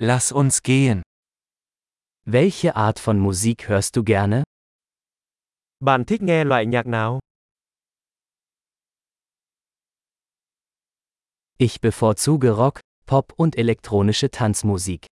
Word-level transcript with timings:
Lass 0.00 0.30
uns 0.30 0.62
gehen. 0.62 1.02
Welche 2.24 2.76
Art 2.76 3.00
von 3.00 3.18
Musik 3.18 3.68
hörst 3.68 3.96
du 3.96 4.04
gerne? 4.04 4.44
Bạn 5.80 6.04
thích 6.04 6.22
nghe 6.22 6.44
loại 6.44 6.66
nhạc 6.66 6.86
nào? 6.86 7.20
Ich 11.58 11.80
bevorzuge 11.80 12.56
Rock, 12.56 12.80
Pop 13.06 13.32
und 13.36 13.56
elektronische 13.56 14.28
Tanzmusik. 14.30 15.06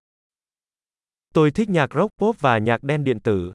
Tôi 1.35 1.51
thích 1.51 1.69
nhạc 1.69 1.91
rock 1.95 2.11
pop 2.19 2.37
và 2.41 2.59
nhạc 2.59 2.83
đen 2.83 3.05
điện 3.05 3.19
tử. 3.25 3.53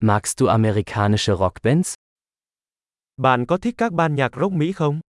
Magst 0.00 0.38
du 0.38 0.46
amerikanische 0.46 1.34
Rockbands? 1.38 1.94
Bạn 3.16 3.46
có 3.46 3.58
thích 3.58 3.74
các 3.78 3.92
ban 3.92 4.14
nhạc 4.14 4.30
rock 4.40 4.52
Mỹ 4.52 4.72
không? 4.72 5.00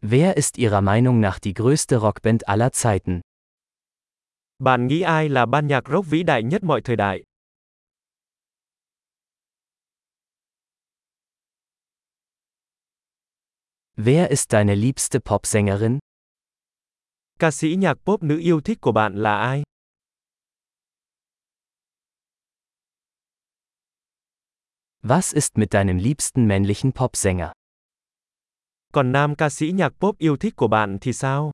Wer 0.00 0.36
ist 0.36 0.58
Ihrer 0.58 0.80
Meinung 0.80 1.18
nach 1.18 1.40
die 1.40 1.54
größte 1.54 1.96
Rockband 1.96 2.48
aller 2.48 2.70
Zeiten? 2.70 3.20
Bạn 4.58 4.86
nghĩ 4.86 5.02
ai 5.02 5.28
là 5.28 5.46
ban 5.46 5.66
nhạc 5.66 5.84
rock 5.88 6.06
vĩ 6.06 6.22
đại 6.22 6.42
nhất 6.42 6.62
mọi 6.62 6.80
thời 6.84 6.96
đại? 6.96 7.22
Wer 13.96 14.28
ist 14.30 14.52
deine 14.52 14.74
liebste 14.74 15.20
Popsängerin? 15.20 15.98
Ca 17.38 17.50
sĩ 17.50 17.76
nhạc 17.76 17.94
pop 18.04 18.22
nữ 18.22 18.38
yêu 18.38 18.60
thích 18.60 18.78
của 18.80 18.92
bạn 18.92 19.14
là 19.14 19.38
ai? 19.38 19.62
Was 25.02 25.34
ist 25.34 25.58
mit 25.58 25.74
deinem 25.74 25.98
liebsten 25.98 26.46
männlichen 26.46 26.92
Popsänger? 26.92 27.57
Còn 28.92 29.12
nam 29.12 29.34
ca 29.34 29.50
sĩ 29.50 29.72
nhạc 29.72 29.92
pop 30.00 30.18
yêu 30.18 30.36
thích 30.36 30.56
của 30.56 30.68
bạn 30.68 30.98
thì 31.00 31.12
sao? 31.12 31.52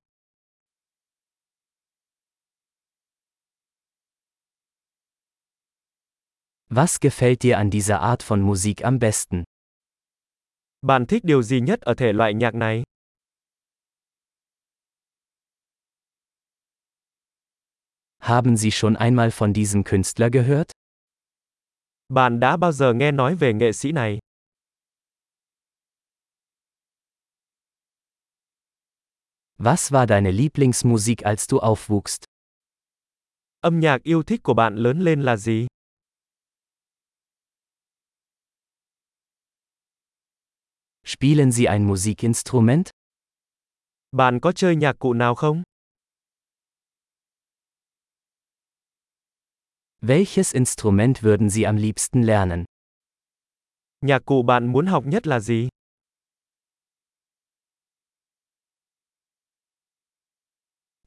Was 6.71 7.01
gefällt 7.01 7.43
dir 7.43 7.55
an 7.55 7.71
dieser 7.71 7.99
Art 8.01 8.23
von 8.29 8.41
Musik 8.41 8.83
am 8.83 8.99
besten? 8.99 9.43
Bạn 10.83 11.07
thích 11.07 11.25
điều 11.25 11.43
gì 11.43 11.61
nhất 11.61 11.81
ở 11.81 11.95
thể 11.95 12.13
loại 12.13 12.35
nhạc 12.35 12.55
này? 12.55 12.83
Haben 18.19 18.57
Sie 18.57 18.71
schon 18.71 18.95
einmal 18.95 19.31
von 19.31 19.55
diesem 19.55 19.85
Künstler 19.85 20.33
gehört? 20.33 20.71
Bạn 22.09 22.41
đã 22.41 22.57
bao 22.57 22.73
giờ 22.73 22.93
nghe 22.93 23.13
nói 23.13 23.35
về 23.35 23.53
nghệ 23.53 23.73
sĩ 23.73 23.93
này? 23.93 24.19
Was 29.65 29.93
war 29.93 30.07
deine 30.07 30.31
Lieblingsmusik 30.31 31.25
als 31.25 31.47
du 31.47 31.59
aufwuchst? 31.59 32.25
Âm 33.61 33.81
nhạc 33.81 34.03
yêu 34.03 34.23
thích 34.23 34.41
của 34.43 34.55
bạn 34.55 34.77
lớn 34.77 35.01
lên 35.01 35.23
là 35.23 35.37
gì? 35.37 35.67
Spielen 41.05 41.53
Sie 41.53 41.67
ein 41.67 41.87
Musikinstrument? 41.87 42.91
Bạn 44.13 44.41
có 44.41 44.53
chơi 44.53 44.77
nhạc 44.77 44.99
cụ 44.99 45.13
nào 45.13 45.35
không? 45.35 45.63
Welches 50.03 50.55
Instrument 50.55 51.23
würden 51.23 51.51
Sie 51.51 51.65
am 51.65 51.77
liebsten 51.77 52.23
lernen? 52.23 52.65
Nhạc 54.01 54.23
cụ 54.25 54.43
bạn 54.43 54.73
muốn 54.73 54.87
học 54.87 55.05
nhất 55.07 55.27
là 55.27 55.41
gì? 55.41 55.69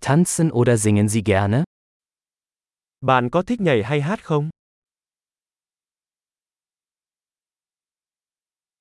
Tanzen 0.02 0.52
oder 0.52 0.78
singen 0.78 1.10
Sie 1.10 1.22
gerne? 1.24 1.64
Bạn 3.02 3.30
có 3.30 3.42
thích 3.42 3.62
nhảy 3.62 3.84
hay 3.84 4.02
hát 4.02 4.24
không? 4.24 4.50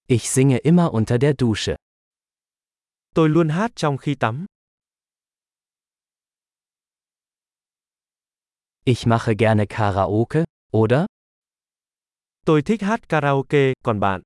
Ich 0.08 0.28
singe 0.30 0.58
immer 0.64 0.90
unter 0.92 1.20
der 1.20 1.34
Dusche. 1.38 1.76
Tôi 3.14 3.28
luôn 3.28 3.48
hát 3.48 3.70
trong 3.76 3.96
khi 3.98 4.14
tắm. 4.14 4.46
Ich 8.84 9.06
mache 9.06 9.34
gerne 9.34 9.66
Karaoke, 9.66 10.44
oder? 10.72 11.06
Tôi 12.46 12.62
thích 12.62 12.82
hát 12.82 13.08
karaoke, 13.08 13.72
còn 13.84 14.00
bạn? 14.00 14.20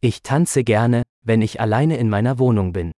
Ich 0.00 0.22
tanze 0.22 0.62
gerne, 0.62 1.02
wenn 1.26 1.42
ich 1.42 1.60
alleine 1.60 1.96
in 1.96 2.08
meiner 2.08 2.38
Wohnung 2.38 2.72
bin. 2.72 2.90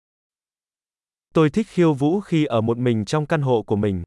Tôi 1.34 1.50
thích 1.50 1.66
khiêu 1.68 1.94
vũ 1.94 2.20
khi 2.20 2.44
ở 2.44 2.60
một 2.60 2.78
mình 2.78 3.04
trong 3.04 3.26
căn 3.26 3.42
hộ 3.42 3.62
của 3.62 3.76
mình. 3.76 4.02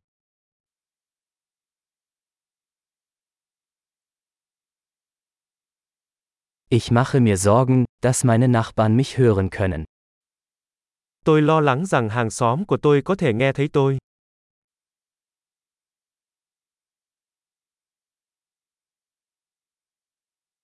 Ich 6.70 6.92
mache 6.92 7.20
mir 7.20 7.36
Sorgen, 7.36 7.86
dass 8.02 8.26
meine 8.26 8.48
Nachbarn 8.48 8.98
mich 8.98 9.18
hören 9.18 9.50
können. 9.50 9.84
Tôi 11.26 11.42
lo 11.42 11.60
lắng 11.60 11.86
rằng 11.86 12.10
hàng 12.10 12.30
xóm 12.30 12.66
của 12.66 12.78
tôi 12.78 13.02
có 13.06 13.16
thể 13.16 13.34
nghe 13.34 13.54
thấy 13.54 13.68
tôi. 13.74 13.98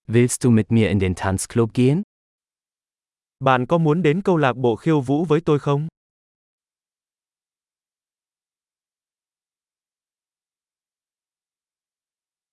Willst 0.08 0.42
du 0.42 0.50
mit 0.52 0.72
mir 0.72 0.88
in 0.88 1.00
den 1.00 1.14
Tanzclub 1.16 1.70
gehen? 1.74 2.07
Bạn 3.40 3.66
có 3.66 3.78
muốn 3.78 4.02
đến 4.02 4.22
câu 4.22 4.38
lạc 4.38 4.54
bộ 4.54 4.76
khiêu 4.76 5.02
vũ 5.02 5.26
với 5.26 5.42
tôi 5.46 5.60
không? 5.60 5.88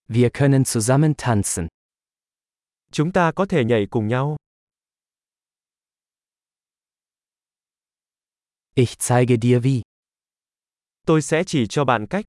Wir 0.08 0.30
können 0.30 0.62
zusammen 0.64 1.14
tanzen. 1.14 1.68
Chúng 2.92 3.12
ta 3.12 3.32
có 3.32 3.46
thể 3.46 3.64
nhảy 3.64 3.86
cùng 3.90 4.08
nhau. 4.08 4.36
Ich 8.74 8.98
zeige 8.98 9.36
dir 9.36 9.60
wie. 9.62 9.82
Tôi 11.06 11.22
sẽ 11.22 11.44
chỉ 11.46 11.66
cho 11.66 11.84
bạn 11.84 12.06
cách. 12.06 12.24